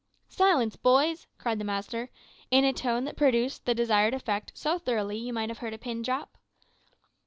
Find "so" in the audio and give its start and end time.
4.55-4.79